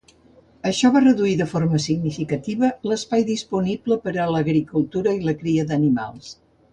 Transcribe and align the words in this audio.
Això 0.67 0.89
va 0.95 1.01
reduir 1.03 1.33
de 1.41 1.45
forma 1.51 1.81
significativa 1.83 2.69
l'espai 2.91 3.25
disponible 3.29 3.99
per 4.07 4.15
a 4.25 4.29
l'agricultura 4.37 5.15
i 5.19 5.25
la 5.31 5.37
cria 5.43 5.67
d'animals. 5.73 6.33